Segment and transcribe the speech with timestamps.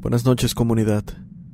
[0.00, 1.04] Buenas noches comunidad.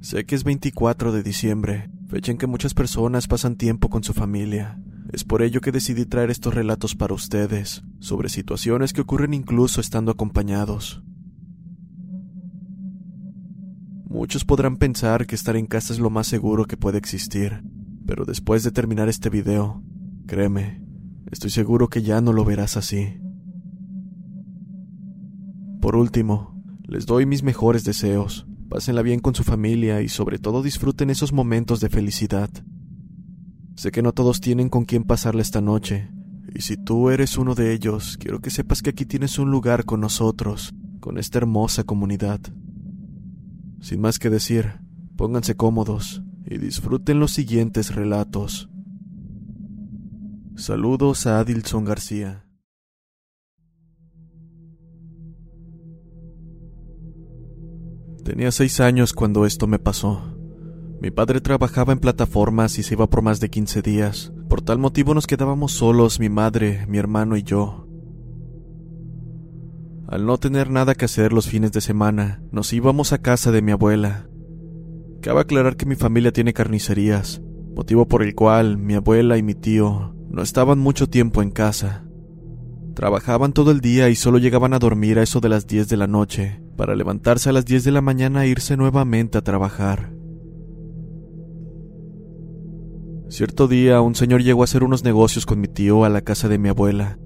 [0.00, 4.12] Sé que es 24 de diciembre, fecha en que muchas personas pasan tiempo con su
[4.12, 4.80] familia.
[5.12, 9.80] Es por ello que decidí traer estos relatos para ustedes, sobre situaciones que ocurren incluso
[9.80, 11.02] estando acompañados.
[14.08, 17.64] Muchos podrán pensar que estar en casa es lo más seguro que puede existir,
[18.06, 19.82] pero después de terminar este video,
[20.28, 20.84] créeme,
[21.32, 23.18] estoy seguro que ya no lo verás así.
[25.80, 26.55] Por último,
[26.88, 31.32] les doy mis mejores deseos, pásenla bien con su familia y sobre todo disfruten esos
[31.32, 32.50] momentos de felicidad.
[33.74, 36.10] Sé que no todos tienen con quién pasarla esta noche,
[36.54, 39.84] y si tú eres uno de ellos, quiero que sepas que aquí tienes un lugar
[39.84, 42.40] con nosotros, con esta hermosa comunidad.
[43.80, 44.80] Sin más que decir,
[45.16, 48.70] pónganse cómodos y disfruten los siguientes relatos.
[50.54, 52.45] Saludos a Adilson García.
[58.26, 60.36] Tenía seis años cuando esto me pasó.
[61.00, 64.32] Mi padre trabajaba en plataformas y se iba por más de 15 días.
[64.48, 67.86] Por tal motivo nos quedábamos solos, mi madre, mi hermano y yo.
[70.08, 73.62] Al no tener nada que hacer los fines de semana, nos íbamos a casa de
[73.62, 74.28] mi abuela.
[75.22, 77.40] Cabe aclarar que mi familia tiene carnicerías,
[77.76, 82.05] motivo por el cual mi abuela y mi tío no estaban mucho tiempo en casa.
[82.96, 85.98] Trabajaban todo el día y solo llegaban a dormir a eso de las 10 de
[85.98, 90.14] la noche, para levantarse a las 10 de la mañana e irse nuevamente a trabajar.
[93.28, 96.48] Cierto día un señor llegó a hacer unos negocios con mi tío a la casa
[96.48, 97.18] de mi abuela.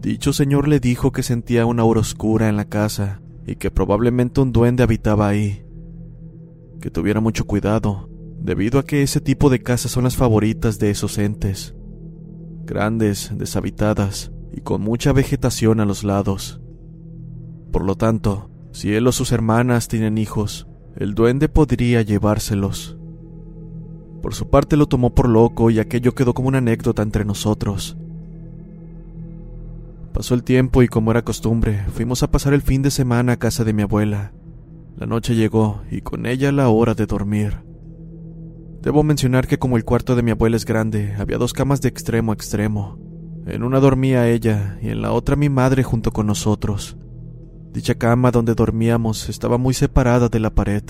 [0.00, 4.40] Dicho señor le dijo que sentía una aura oscura en la casa y que probablemente
[4.40, 5.64] un duende habitaba ahí.
[6.80, 8.08] Que tuviera mucho cuidado,
[8.38, 11.74] debido a que ese tipo de casas son las favoritas de esos entes.
[12.64, 16.60] Grandes, deshabitadas y con mucha vegetación a los lados.
[17.72, 22.98] Por lo tanto, si él o sus hermanas tienen hijos, el duende podría llevárselos.
[24.22, 27.96] Por su parte lo tomó por loco y aquello quedó como una anécdota entre nosotros.
[30.12, 33.38] Pasó el tiempo y como era costumbre, fuimos a pasar el fin de semana a
[33.38, 34.32] casa de mi abuela.
[34.96, 37.64] La noche llegó y con ella la hora de dormir.
[38.82, 41.88] Debo mencionar que como el cuarto de mi abuela es grande, había dos camas de
[41.88, 42.98] extremo a extremo.
[43.46, 46.96] En una dormía ella y en la otra mi madre junto con nosotros.
[47.72, 50.82] Dicha cama donde dormíamos estaba muy separada de la pared.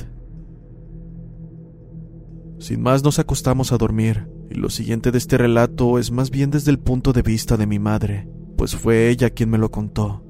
[2.58, 6.50] Sin más nos acostamos a dormir, y lo siguiente de este relato es más bien
[6.50, 10.24] desde el punto de vista de mi madre, pues fue ella quien me lo contó.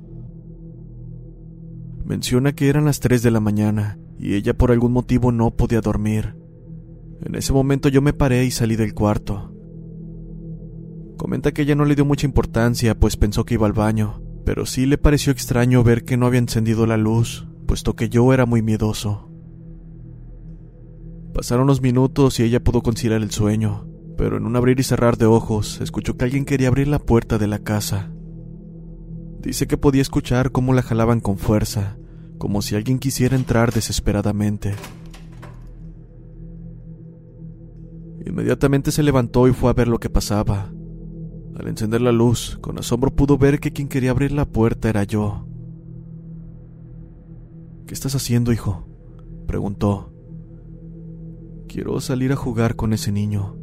[2.05, 5.81] Menciona que eran las 3 de la mañana, y ella por algún motivo no podía
[5.81, 6.37] dormir.
[7.23, 9.52] En ese momento yo me paré y salí del cuarto.
[11.23, 14.67] Comenta que ella no le dio mucha importancia, pues pensó que iba al baño, pero
[14.67, 18.45] sí le pareció extraño ver que no había encendido la luz, puesto que yo era
[18.45, 19.31] muy miedoso.
[21.33, 23.87] Pasaron unos minutos y ella pudo conciliar el sueño,
[24.19, 27.39] pero en un abrir y cerrar de ojos escuchó que alguien quería abrir la puerta
[27.39, 28.11] de la casa.
[29.43, 31.99] Dice que podía escuchar cómo la jalaban con fuerza,
[32.37, 34.75] como si alguien quisiera entrar desesperadamente.
[38.27, 40.73] Inmediatamente se levantó y fue a ver lo que pasaba.
[41.59, 45.05] Al encender la luz, con asombro pudo ver que quien quería abrir la puerta era
[45.05, 45.47] yo.
[47.87, 48.89] ¿Qué estás haciendo, hijo?
[49.47, 50.13] preguntó.
[51.69, 53.57] Quiero salir a jugar con ese niño.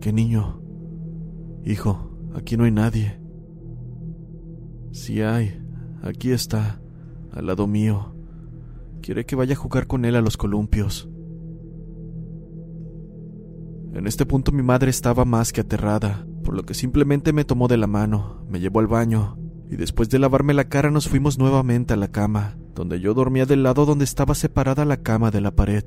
[0.00, 0.62] ¿Qué niño?
[1.64, 3.20] Hijo, aquí no hay nadie.
[4.92, 5.60] Sí hay,
[6.02, 6.80] aquí está,
[7.32, 8.14] al lado mío.
[9.02, 11.08] Quiere que vaya a jugar con él a los columpios.
[13.92, 17.68] En este punto mi madre estaba más que aterrada, por lo que simplemente me tomó
[17.68, 19.38] de la mano, me llevó al baño,
[19.70, 23.46] y después de lavarme la cara nos fuimos nuevamente a la cama, donde yo dormía
[23.46, 25.84] del lado donde estaba separada la cama de la pared.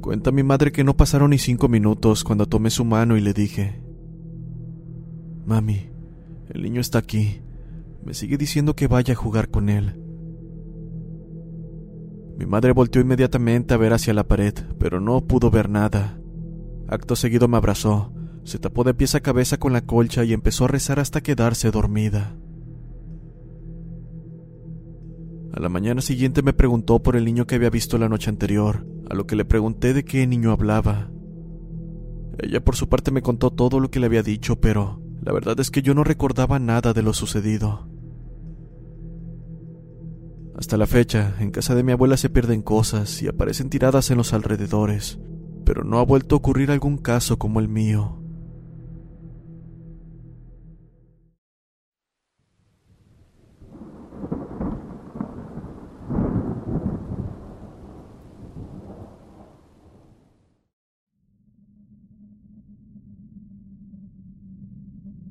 [0.00, 3.32] Cuenta mi madre que no pasaron ni cinco minutos cuando tomé su mano y le
[3.32, 3.82] dije,
[5.44, 5.90] Mami,
[6.48, 7.40] el niño está aquí.
[8.04, 10.05] Me sigue diciendo que vaya a jugar con él.
[12.38, 16.18] Mi madre volteó inmediatamente a ver hacia la pared, pero no pudo ver nada.
[16.88, 18.12] Acto seguido me abrazó,
[18.44, 21.70] se tapó de pies a cabeza con la colcha y empezó a rezar hasta quedarse
[21.70, 22.36] dormida.
[25.52, 28.86] A la mañana siguiente me preguntó por el niño que había visto la noche anterior,
[29.08, 31.10] a lo que le pregunté de qué niño hablaba.
[32.38, 35.58] Ella por su parte me contó todo lo que le había dicho, pero la verdad
[35.58, 37.88] es que yo no recordaba nada de lo sucedido.
[40.58, 44.16] Hasta la fecha, en casa de mi abuela se pierden cosas y aparecen tiradas en
[44.16, 45.18] los alrededores,
[45.66, 48.22] pero no ha vuelto a ocurrir algún caso como el mío.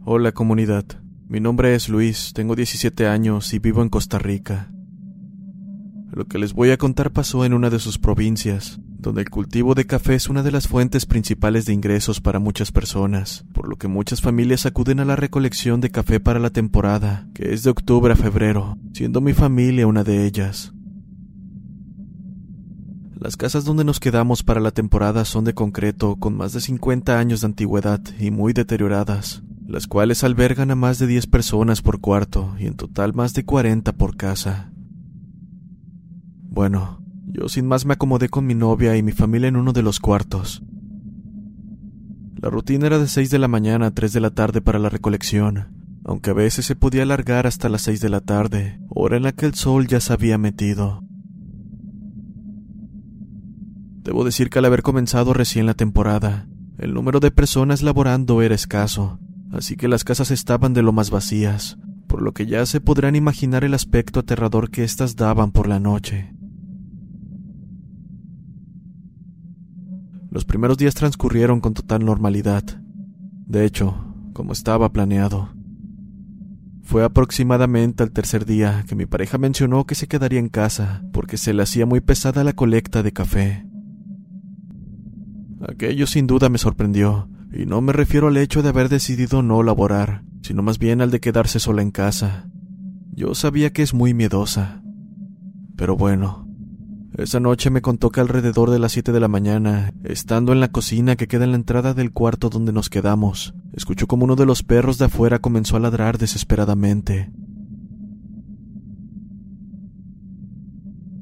[0.07, 0.85] Hola comunidad,
[1.27, 4.69] mi nombre es Luis, tengo 17 años y vivo en Costa Rica.
[6.15, 9.75] Lo que les voy a contar pasó en una de sus provincias, donde el cultivo
[9.75, 13.75] de café es una de las fuentes principales de ingresos para muchas personas, por lo
[13.75, 17.69] que muchas familias acuden a la recolección de café para la temporada, que es de
[17.69, 20.71] octubre a febrero, siendo mi familia una de ellas.
[23.19, 27.19] Las casas donde nos quedamos para la temporada son de concreto, con más de 50
[27.19, 31.99] años de antigüedad y muy deterioradas, las cuales albergan a más de 10 personas por
[31.99, 34.71] cuarto y en total más de 40 por casa.
[36.55, 39.83] Bueno, yo sin más me acomodé con mi novia y mi familia en uno de
[39.83, 40.63] los cuartos.
[42.37, 44.87] La rutina era de 6 de la mañana a 3 de la tarde para la
[44.87, 45.67] recolección,
[46.05, 49.33] aunque a veces se podía alargar hasta las 6 de la tarde, hora en la
[49.33, 51.03] que el sol ya se había metido.
[54.05, 56.47] Debo decir que al haber comenzado recién la temporada,
[56.77, 59.19] el número de personas laborando era escaso,
[59.51, 63.17] así que las casas estaban de lo más vacías, por lo que ya se podrán
[63.17, 66.31] imaginar el aspecto aterrador que éstas daban por la noche.
[70.35, 72.61] Los primeros días transcurrieron con total normalidad.
[73.47, 73.95] De hecho,
[74.33, 75.53] como estaba planeado.
[76.83, 81.37] Fue aproximadamente al tercer día que mi pareja mencionó que se quedaría en casa porque
[81.37, 83.65] se le hacía muy pesada la colecta de café.
[85.69, 89.63] Aquello sin duda me sorprendió, y no me refiero al hecho de haber decidido no
[89.63, 92.49] laborar, sino más bien al de quedarse sola en casa.
[93.13, 94.83] Yo sabía que es muy miedosa.
[95.77, 96.44] Pero bueno,
[97.17, 100.67] esa noche me contó que alrededor de las siete de la mañana, estando en la
[100.71, 104.45] cocina que queda en la entrada del cuarto donde nos quedamos, escuchó como uno de
[104.45, 107.31] los perros de afuera comenzó a ladrar desesperadamente.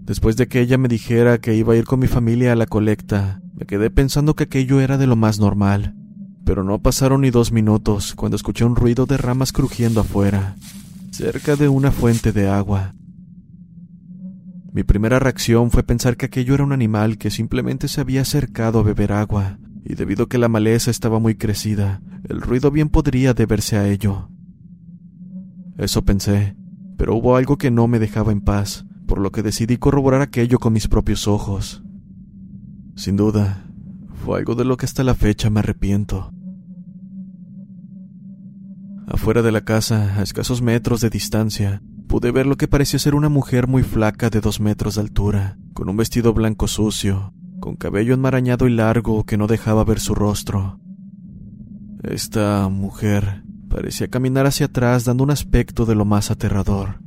[0.05, 2.65] Después de que ella me dijera que iba a ir con mi familia a la
[2.65, 5.95] colecta, me quedé pensando que aquello era de lo más normal,
[6.43, 10.55] pero no pasaron ni dos minutos cuando escuché un ruido de ramas crujiendo afuera,
[11.11, 12.95] cerca de una fuente de agua.
[14.73, 18.79] Mi primera reacción fue pensar que aquello era un animal que simplemente se había acercado
[18.79, 22.89] a beber agua, y debido a que la maleza estaba muy crecida, el ruido bien
[22.89, 24.29] podría deberse a ello.
[25.77, 26.55] Eso pensé,
[26.97, 30.57] pero hubo algo que no me dejaba en paz, por lo que decidí corroborar aquello
[30.57, 31.83] con mis propios ojos.
[32.95, 33.69] Sin duda,
[34.25, 36.33] fue algo de lo que hasta la fecha me arrepiento.
[39.05, 41.83] Afuera de la casa, a escasos metros de distancia,
[42.13, 45.57] pude ver lo que parecía ser una mujer muy flaca de dos metros de altura,
[45.73, 50.13] con un vestido blanco sucio, con cabello enmarañado y largo que no dejaba ver su
[50.13, 50.79] rostro.
[52.03, 56.99] Esta mujer parecía caminar hacia atrás dando un aspecto de lo más aterrador.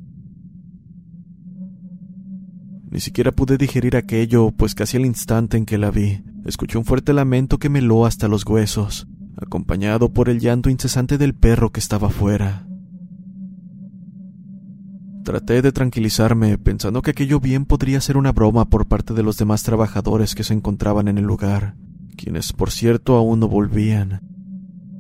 [2.91, 6.85] Ni siquiera pude digerir aquello, pues casi al instante en que la vi, escuché un
[6.85, 11.71] fuerte lamento que me heló hasta los huesos, acompañado por el llanto incesante del perro
[11.71, 12.66] que estaba fuera.
[15.27, 19.37] Traté de tranquilizarme, pensando que aquello bien podría ser una broma por parte de los
[19.37, 21.75] demás trabajadores que se encontraban en el lugar,
[22.17, 24.21] quienes por cierto aún no volvían.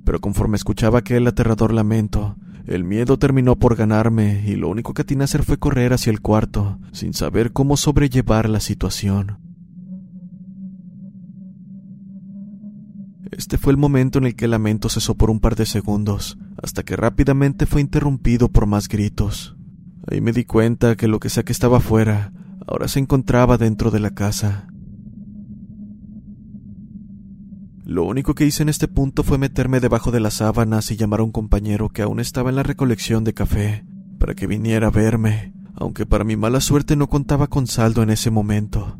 [0.04, 2.34] Pero conforme escuchaba aquel aterrador lamento,
[2.66, 6.10] el miedo terminó por ganarme y lo único que atiné a hacer fue correr hacia
[6.10, 9.38] el cuarto, sin saber cómo sobrellevar la situación.
[13.30, 16.36] Este fue el momento en el que el lamento cesó por un par de segundos,
[16.60, 19.56] hasta que rápidamente fue interrumpido por más gritos.
[20.10, 22.32] Ahí me di cuenta que lo que sea que estaba afuera
[22.66, 24.68] ahora se encontraba dentro de la casa.
[27.84, 31.20] Lo único que hice en este punto fue meterme debajo de las sábanas y llamar
[31.20, 33.86] a un compañero que aún estaba en la recolección de café,
[34.18, 38.10] para que viniera a verme, aunque para mi mala suerte no contaba con saldo en
[38.10, 38.98] ese momento.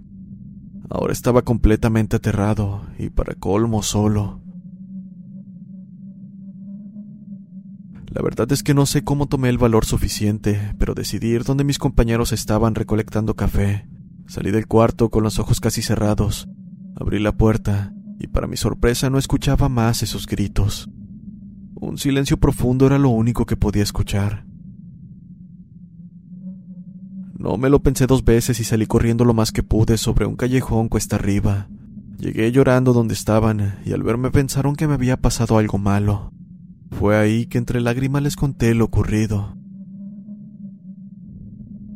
[0.88, 4.40] Ahora estaba completamente aterrado y para colmo solo.
[8.16, 11.64] La verdad es que no sé cómo tomé el valor suficiente, pero decidí ir donde
[11.64, 13.86] mis compañeros estaban recolectando café.
[14.26, 16.48] Salí del cuarto con los ojos casi cerrados,
[16.98, 20.88] abrí la puerta y para mi sorpresa no escuchaba más esos gritos.
[21.74, 24.46] Un silencio profundo era lo único que podía escuchar.
[27.38, 30.36] No me lo pensé dos veces y salí corriendo lo más que pude sobre un
[30.36, 31.68] callejón cuesta arriba.
[32.16, 36.32] Llegué llorando donde estaban y al verme pensaron que me había pasado algo malo.
[36.90, 39.56] Fue ahí que entre lágrimas les conté lo ocurrido.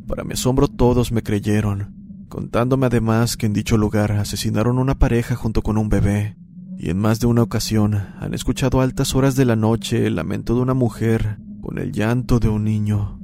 [0.06, 1.94] Para mi asombro todos me creyeron,
[2.28, 6.36] contándome además que en dicho lugar asesinaron una pareja junto con un bebé,
[6.76, 10.16] y en más de una ocasión han escuchado a altas horas de la noche el
[10.16, 13.19] lamento de una mujer con el llanto de un niño.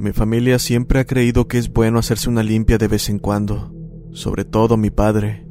[0.00, 3.70] Mi familia siempre ha creído que es bueno hacerse una limpia de vez en cuando,
[4.12, 5.46] sobre todo mi padre.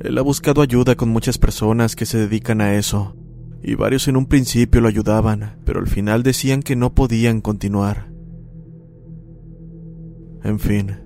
[0.00, 3.16] Él ha buscado ayuda con muchas personas que se dedican a eso,
[3.62, 8.12] y varios en un principio lo ayudaban, pero al final decían que no podían continuar.
[10.44, 10.98] En fin,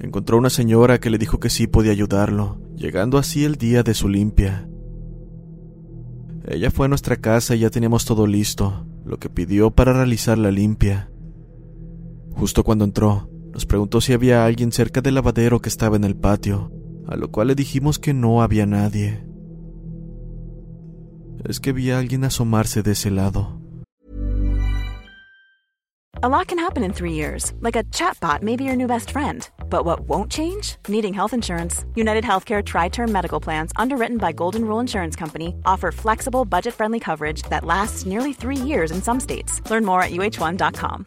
[0.00, 3.92] encontró una señora que le dijo que sí podía ayudarlo, llegando así el día de
[3.92, 4.66] su limpia.
[6.46, 10.38] Ella fue a nuestra casa y ya teníamos todo listo, lo que pidió para realizar
[10.38, 11.10] la limpia.
[12.38, 16.14] Justo cuando entró, nos preguntó si había alguien cerca del lavadero que estaba en el
[16.14, 16.70] patio,
[17.08, 19.24] a lo cual le dijimos que no había nadie.
[21.44, 23.60] Es que vi a alguien asomarse de ese lado.
[26.20, 29.10] A lot can happen in three years, like a chatbot may be your new best
[29.10, 29.48] friend.
[29.70, 30.76] But what won't change?
[30.88, 31.84] Needing health insurance.
[31.94, 36.74] United Healthcare Tri Term Medical Plans, underwritten by Golden Rule Insurance Company, offer flexible, budget
[36.74, 39.60] friendly coverage that lasts nearly three years in some states.
[39.70, 41.06] Learn more at uh1.com.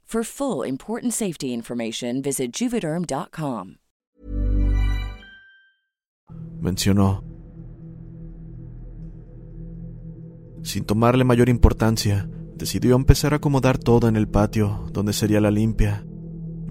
[0.11, 3.77] For full important safety information, visit juvederm.com.
[6.59, 7.23] Mencionó.
[10.63, 15.49] Sin tomarle mayor importancia, decidió empezar a acomodar todo en el patio, donde sería la
[15.49, 16.05] limpia.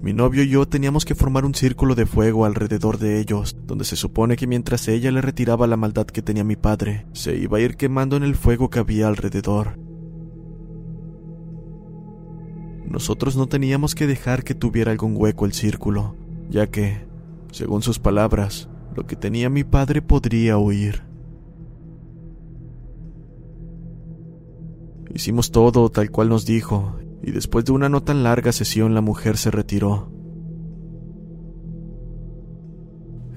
[0.03, 3.85] Mi novio y yo teníamos que formar un círculo de fuego alrededor de ellos, donde
[3.85, 7.57] se supone que mientras ella le retiraba la maldad que tenía mi padre, se iba
[7.57, 9.79] a ir quemando en el fuego que había alrededor.
[12.91, 16.17] Nosotros no teníamos que dejar que tuviera algún hueco el círculo,
[16.49, 16.97] ya que,
[17.49, 21.03] según sus palabras, lo que tenía mi padre podría huir.
[25.15, 29.01] Hicimos todo tal cual nos dijo, y después de una no tan larga sesión la
[29.01, 30.11] mujer se retiró.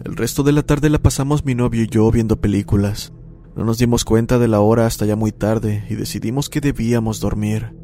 [0.04, 3.12] El resto de la tarde la pasamos mi novio y yo viendo películas.
[3.54, 7.20] No nos dimos cuenta de la hora hasta ya muy tarde y decidimos que debíamos
[7.20, 7.83] dormir.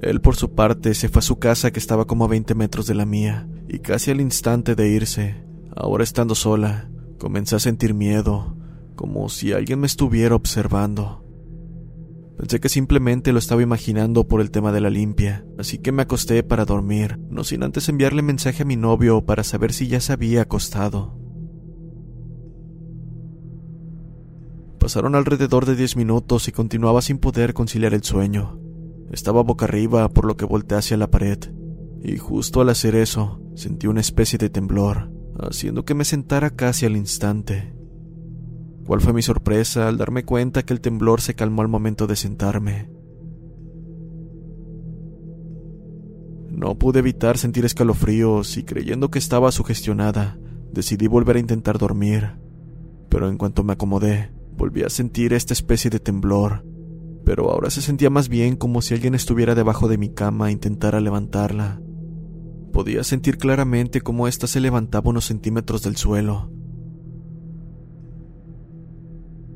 [0.00, 2.86] Él por su parte se fue a su casa que estaba como a 20 metros
[2.86, 5.44] de la mía, y casi al instante de irse,
[5.76, 8.56] ahora estando sola, comencé a sentir miedo,
[8.96, 11.24] como si alguien me estuviera observando.
[12.38, 16.02] Pensé que simplemente lo estaba imaginando por el tema de la limpia, así que me
[16.02, 20.00] acosté para dormir, no sin antes enviarle mensaje a mi novio para saber si ya
[20.00, 21.18] se había acostado.
[24.78, 28.58] Pasaron alrededor de 10 minutos y continuaba sin poder conciliar el sueño.
[29.10, 31.38] Estaba boca arriba, por lo que volteé hacia la pared,
[32.02, 36.86] y justo al hacer eso, sentí una especie de temblor, haciendo que me sentara casi
[36.86, 37.74] al instante.
[38.86, 42.16] ¿Cuál fue mi sorpresa al darme cuenta que el temblor se calmó al momento de
[42.16, 42.90] sentarme?
[46.50, 50.38] No pude evitar sentir escalofríos y creyendo que estaba sugestionada,
[50.72, 52.38] decidí volver a intentar dormir.
[53.08, 56.64] Pero en cuanto me acomodé, volví a sentir esta especie de temblor,
[57.30, 60.52] pero ahora se sentía más bien como si alguien estuviera debajo de mi cama e
[60.52, 61.80] intentara levantarla.
[62.72, 66.50] Podía sentir claramente cómo ésta se levantaba unos centímetros del suelo.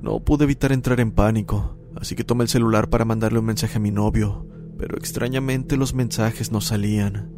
[0.00, 3.78] No pude evitar entrar en pánico, así que tomé el celular para mandarle un mensaje
[3.78, 4.46] a mi novio,
[4.78, 7.32] pero extrañamente los mensajes no salían.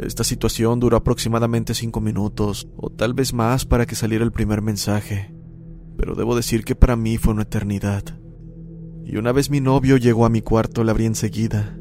[0.00, 4.60] Esta situación duró aproximadamente cinco minutos, o tal vez más para que saliera el primer
[4.60, 5.32] mensaje,
[5.96, 8.18] pero debo decir que para mí fue una eternidad.
[9.10, 11.76] Y una vez mi novio llegó a mi cuarto, la abrí enseguida.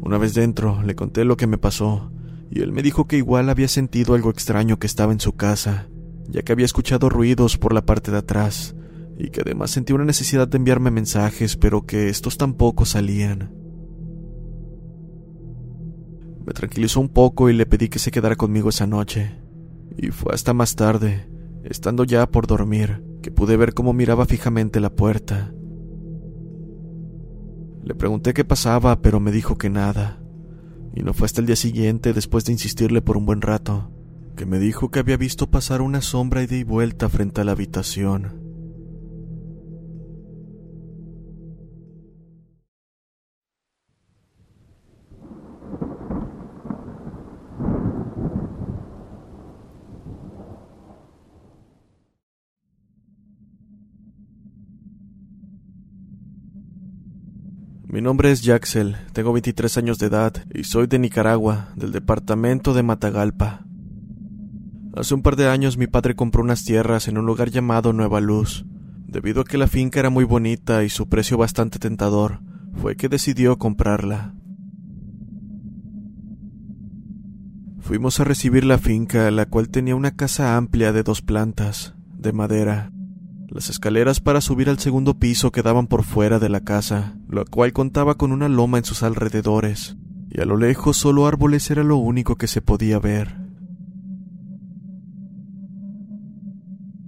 [0.00, 2.10] Una vez dentro, le conté lo que me pasó,
[2.50, 5.90] y él me dijo que igual había sentido algo extraño que estaba en su casa,
[6.28, 8.74] ya que había escuchado ruidos por la parte de atrás,
[9.18, 13.52] y que además sentía una necesidad de enviarme mensajes, pero que estos tampoco salían.
[16.42, 19.38] Me tranquilizó un poco y le pedí que se quedara conmigo esa noche.
[19.94, 21.28] Y fue hasta más tarde,
[21.64, 25.52] estando ya por dormir, que pude ver cómo miraba fijamente la puerta.
[27.84, 30.20] Le pregunté qué pasaba, pero me dijo que nada.
[30.94, 33.90] Y no fue hasta el día siguiente, después de insistirle por un buen rato,
[34.36, 37.52] que me dijo que había visto pasar una sombra ida y vuelta frente a la
[37.52, 38.47] habitación.
[57.98, 62.72] Mi nombre es Jaxel, tengo 23 años de edad y soy de Nicaragua, del departamento
[62.72, 63.66] de Matagalpa.
[64.94, 68.20] Hace un par de años mi padre compró unas tierras en un lugar llamado Nueva
[68.20, 68.64] Luz.
[69.08, 72.38] Debido a que la finca era muy bonita y su precio bastante tentador,
[72.72, 74.32] fue que decidió comprarla.
[77.80, 82.32] Fuimos a recibir la finca, la cual tenía una casa amplia de dos plantas, de
[82.32, 82.92] madera,
[83.50, 87.72] las escaleras para subir al segundo piso quedaban por fuera de la casa, la cual
[87.72, 89.96] contaba con una loma en sus alrededores,
[90.30, 93.36] y a lo lejos solo árboles era lo único que se podía ver.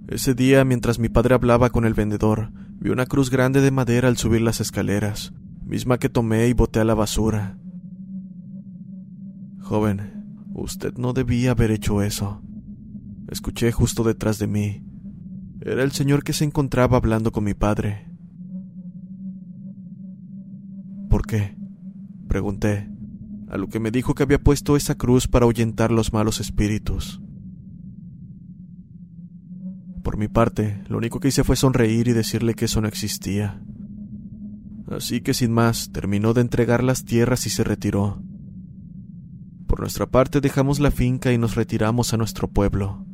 [0.07, 4.07] Ese día, mientras mi padre hablaba con el vendedor, vi una cruz grande de madera
[4.07, 7.57] al subir las escaleras, misma que tomé y boté a la basura.
[9.59, 12.41] Joven, usted no debía haber hecho eso.
[13.29, 14.83] Escuché justo detrás de mí,
[15.61, 18.07] era el señor que se encontraba hablando con mi padre.
[21.09, 21.55] ¿Por qué?
[22.27, 22.89] pregunté,
[23.49, 27.21] a lo que me dijo que había puesto esa cruz para ahuyentar los malos espíritus.
[30.01, 33.61] Por mi parte, lo único que hice fue sonreír y decirle que eso no existía.
[34.89, 38.23] Así que sin más, terminó de entregar las tierras y se retiró.
[39.67, 43.05] Por nuestra parte dejamos la finca y nos retiramos a nuestro pueblo.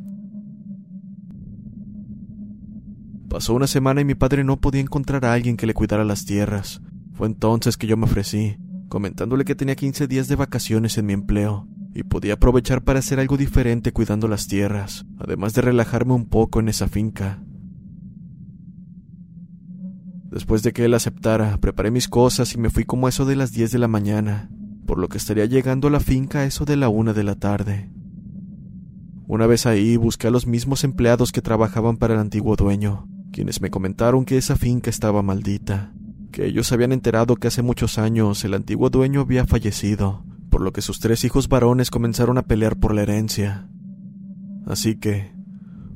[3.37, 6.25] Pasó una semana y mi padre no podía encontrar a alguien que le cuidara las
[6.25, 6.81] tierras.
[7.13, 8.57] Fue entonces que yo me ofrecí,
[8.89, 13.19] comentándole que tenía 15 días de vacaciones en mi empleo y podía aprovechar para hacer
[13.19, 17.43] algo diferente cuidando las tierras, además de relajarme un poco en esa finca.
[20.31, 23.51] Después de que él aceptara, preparé mis cosas y me fui como eso de las
[23.51, 24.49] 10 de la mañana,
[24.87, 27.35] por lo que estaría llegando a la finca a eso de la una de la
[27.35, 27.91] tarde.
[29.27, 33.61] Una vez ahí busqué a los mismos empleados que trabajaban para el antiguo dueño, quienes
[33.61, 35.93] me comentaron que esa finca estaba maldita,
[36.31, 40.71] que ellos habían enterado que hace muchos años el antiguo dueño había fallecido, por lo
[40.73, 43.67] que sus tres hijos varones comenzaron a pelear por la herencia.
[44.65, 45.31] Así que,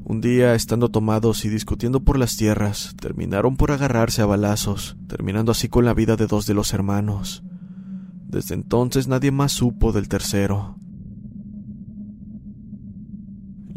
[0.03, 5.51] un día, estando tomados y discutiendo por las tierras, terminaron por agarrarse a balazos, terminando
[5.51, 7.43] así con la vida de dos de los hermanos.
[8.27, 10.75] Desde entonces nadie más supo del tercero.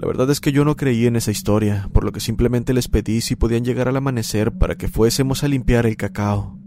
[0.05, 2.89] La verdad es que yo no creí en esa historia, por lo que simplemente les
[2.89, 6.59] pedí si podían llegar al amanecer para que fuésemos a limpiar el cacao.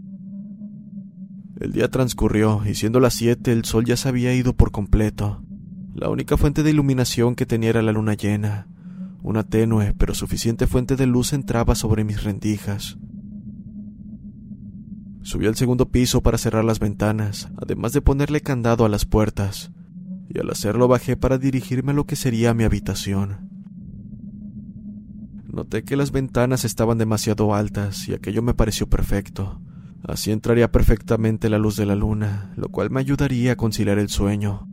[1.60, 5.40] El día transcurrió y siendo las siete el sol ya se había ido por completo.
[5.94, 8.66] La única fuente de iluminación que tenía era la luna llena.
[9.22, 12.98] Una tenue pero suficiente fuente de luz entraba sobre mis rendijas.
[15.22, 19.70] Subí al segundo piso para cerrar las ventanas, además de ponerle candado a las puertas
[20.28, 23.48] y al hacerlo bajé para dirigirme a lo que sería mi habitación.
[25.46, 29.60] Noté que las ventanas estaban demasiado altas y aquello me pareció perfecto.
[30.04, 34.08] Así entraría perfectamente la luz de la luna, lo cual me ayudaría a conciliar el
[34.08, 34.68] sueño.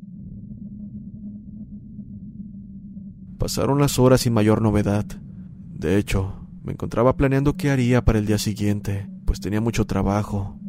[3.39, 5.05] Pasaron las horas sin mayor novedad.
[5.05, 10.59] De hecho, me encontraba planeando qué haría para el día siguiente, pues tenía mucho trabajo.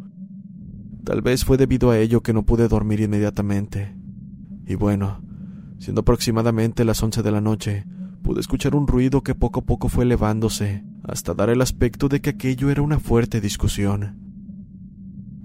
[1.04, 3.94] Tal vez fue debido a ello que no pude dormir inmediatamente.
[4.66, 5.22] Y bueno,
[5.78, 7.86] siendo aproximadamente las once de la noche,
[8.22, 12.20] pude escuchar un ruido que poco a poco fue elevándose, hasta dar el aspecto de
[12.20, 14.18] que aquello era una fuerte discusión.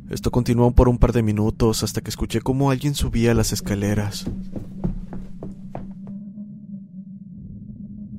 [0.10, 4.29] Esto continuó por un par de minutos hasta que escuché cómo alguien subía las escaleras.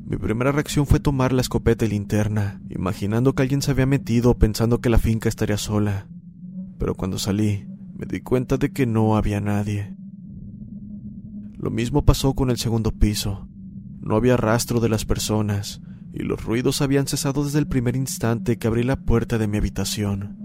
[0.06, 4.38] Mi primera reacción fue tomar la escopeta y linterna, imaginando que alguien se había metido
[4.38, 6.06] pensando que la finca estaría sola.
[6.78, 9.96] Pero cuando salí, me di cuenta de que no había nadie.
[11.62, 13.46] Lo mismo pasó con el segundo piso.
[14.00, 15.80] No había rastro de las personas,
[16.12, 19.58] y los ruidos habían cesado desde el primer instante que abrí la puerta de mi
[19.58, 20.36] habitación.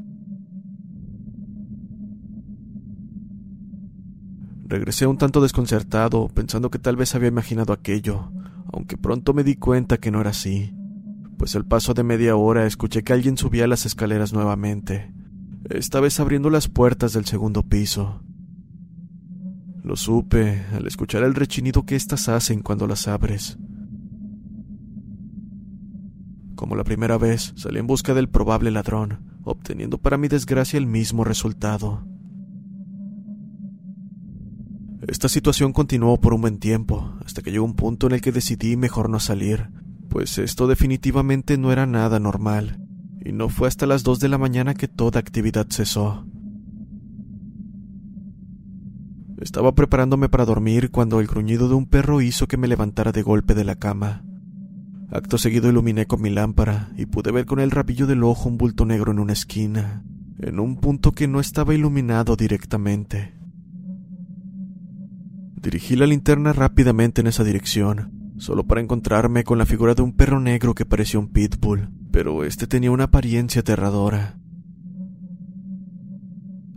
[4.67, 8.31] Regresé un tanto desconcertado, pensando que tal vez había imaginado aquello,
[8.71, 10.75] aunque pronto me di cuenta que no era así,
[11.39, 15.11] pues al paso de media hora escuché que alguien subía las escaleras nuevamente,
[15.67, 18.21] esta vez abriendo las puertas del segundo piso.
[19.87, 23.57] Lo supe al escuchar el rechinido que éstas hacen cuando las abres.
[26.55, 30.87] Como la primera vez, salí en busca del probable ladrón, obteniendo para mi desgracia el
[30.87, 32.05] mismo resultado.
[35.07, 38.33] Esta situación continuó por un buen tiempo, hasta que llegó un punto en el que
[38.33, 39.69] decidí mejor no salir,
[40.09, 42.85] pues esto definitivamente no era nada normal,
[43.23, 46.25] y no fue hasta las dos de la mañana que toda actividad cesó.
[49.37, 53.21] Estaba preparándome para dormir cuando el gruñido de un perro hizo que me levantara de
[53.21, 54.23] golpe de la cama.
[55.11, 58.57] Acto seguido iluminé con mi lámpara y pude ver con el rabillo del ojo un
[58.57, 60.03] bulto negro en una esquina,
[60.39, 63.35] en un punto que no estaba iluminado directamente.
[65.61, 70.13] Dirigí la linterna rápidamente en esa dirección, solo para encontrarme con la figura de un
[70.13, 74.39] perro negro que parecía un pitbull, pero este tenía una apariencia aterradora.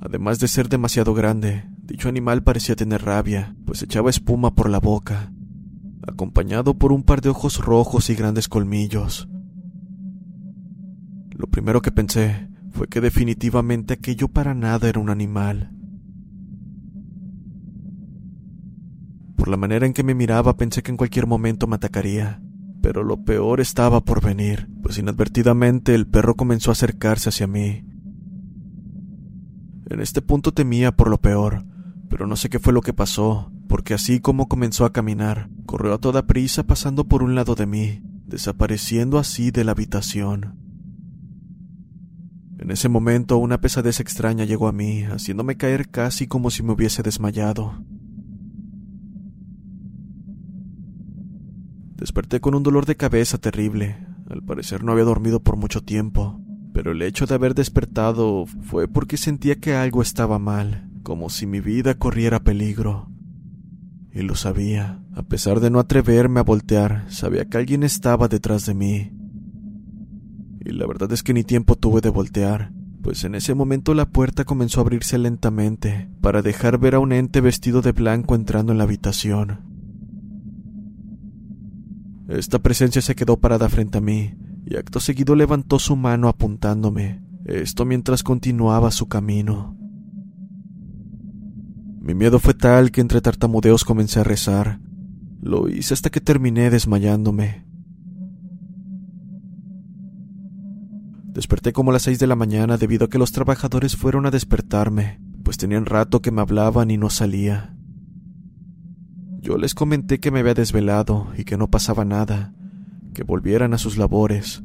[0.00, 4.78] Además de ser demasiado grande, dicho animal parecía tener rabia, pues echaba espuma por la
[4.78, 5.32] boca,
[6.06, 9.28] acompañado por un par de ojos rojos y grandes colmillos.
[11.30, 15.72] Lo primero que pensé fue que definitivamente aquello para nada era un animal.
[19.36, 22.40] Por la manera en que me miraba pensé que en cualquier momento me atacaría,
[22.80, 27.84] pero lo peor estaba por venir, pues inadvertidamente el perro comenzó a acercarse hacia mí.
[29.86, 31.64] En este punto temía por lo peor,
[32.10, 35.94] pero no sé qué fue lo que pasó, porque así como comenzó a caminar, corrió
[35.94, 40.58] a toda prisa pasando por un lado de mí, desapareciendo así de la habitación.
[42.58, 46.72] En ese momento una pesadez extraña llegó a mí, haciéndome caer casi como si me
[46.72, 47.84] hubiese desmayado.
[51.96, 54.04] Desperté con un dolor de cabeza terrible.
[54.28, 56.40] Al parecer no había dormido por mucho tiempo,
[56.72, 61.44] pero el hecho de haber despertado fue porque sentía que algo estaba mal, como si
[61.44, 63.10] mi vida corriera peligro.
[64.12, 65.02] Y lo sabía.
[65.12, 69.10] A pesar de no atreverme a voltear, sabía que alguien estaba detrás de mí.
[70.64, 74.08] Y la verdad es que ni tiempo tuve de voltear, pues en ese momento la
[74.08, 78.70] puerta comenzó a abrirse lentamente, para dejar ver a un ente vestido de blanco entrando
[78.70, 79.62] en la habitación.
[82.28, 87.24] Esta presencia se quedó parada frente a mí, y acto seguido levantó su mano apuntándome,
[87.46, 89.79] esto mientras continuaba su camino.
[92.00, 94.80] Mi miedo fue tal que entre tartamudeos comencé a rezar.
[95.42, 97.66] Lo hice hasta que terminé desmayándome.
[101.34, 104.30] Desperté como a las seis de la mañana debido a que los trabajadores fueron a
[104.30, 107.76] despertarme, pues tenían rato que me hablaban y no salía.
[109.40, 112.54] Yo les comenté que me había desvelado y que no pasaba nada,
[113.12, 114.62] que volvieran a sus labores.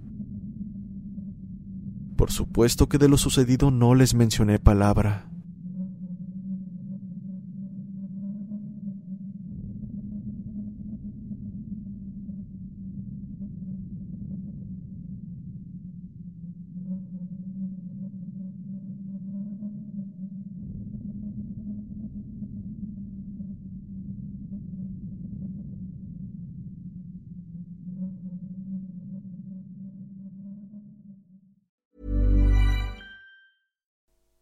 [2.15, 5.30] Por supuesto que de lo sucedido no les mencioné palabra.